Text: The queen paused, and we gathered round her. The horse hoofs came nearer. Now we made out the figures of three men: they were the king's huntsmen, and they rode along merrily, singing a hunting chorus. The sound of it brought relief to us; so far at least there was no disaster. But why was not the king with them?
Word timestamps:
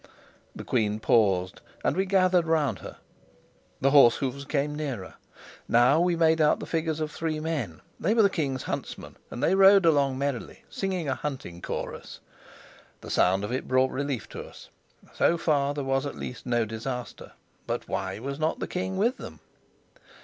The 0.55 0.63
queen 0.63 0.99
paused, 0.99 1.61
and 1.83 1.95
we 1.95 2.07
gathered 2.07 2.47
round 2.47 2.79
her. 2.79 2.97
The 3.81 3.91
horse 3.91 4.15
hoofs 4.15 4.45
came 4.45 4.73
nearer. 4.73 5.13
Now 5.67 5.99
we 5.99 6.15
made 6.15 6.41
out 6.41 6.59
the 6.59 6.65
figures 6.65 6.99
of 6.99 7.11
three 7.11 7.39
men: 7.39 7.81
they 7.99 8.15
were 8.15 8.23
the 8.23 8.27
king's 8.31 8.63
huntsmen, 8.63 9.15
and 9.29 9.43
they 9.43 9.53
rode 9.53 9.85
along 9.85 10.17
merrily, 10.17 10.63
singing 10.71 11.07
a 11.07 11.13
hunting 11.13 11.61
chorus. 11.61 12.19
The 13.01 13.11
sound 13.11 13.43
of 13.43 13.51
it 13.51 13.67
brought 13.67 13.91
relief 13.91 14.27
to 14.29 14.41
us; 14.43 14.69
so 15.13 15.37
far 15.37 15.69
at 15.69 15.77
least 15.77 16.15
there 16.15 16.29
was 16.29 16.45
no 16.47 16.65
disaster. 16.65 17.33
But 17.67 17.87
why 17.87 18.17
was 18.17 18.39
not 18.39 18.57
the 18.57 18.67
king 18.67 18.97
with 18.97 19.17
them? 19.17 19.39